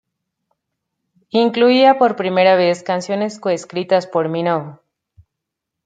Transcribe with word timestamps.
Incluía 1.29 1.99
por 1.99 2.15
primera 2.15 2.55
vez, 2.55 2.81
canciones 2.81 3.39
co-escritas 3.39 4.07
por 4.07 4.29
Minogue. 4.29 4.79